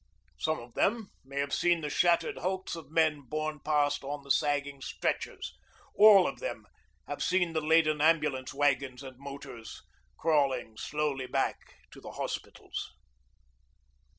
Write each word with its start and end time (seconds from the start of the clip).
Some 0.39 0.57
of 0.57 0.73
them 0.73 1.11
may 1.23 1.39
have 1.41 1.53
seen 1.53 1.81
the 1.81 1.89
shattered 1.91 2.39
hulks 2.39 2.75
of 2.75 2.89
men 2.89 3.21
borne 3.21 3.59
past 3.59 4.03
on 4.03 4.23
the 4.23 4.31
sagging 4.31 4.81
stretchers; 4.81 5.53
all 5.93 6.25
of 6.25 6.39
them 6.39 6.65
have 7.05 7.21
seen 7.21 7.53
the 7.53 7.61
laden 7.61 8.01
ambulance 8.01 8.51
wagons 8.51 9.03
and 9.03 9.19
motors 9.19 9.83
crawling 10.17 10.75
slowly 10.75 11.27
back 11.27 11.75
to 11.91 12.01
the 12.01 12.13
hospitals. 12.13 12.91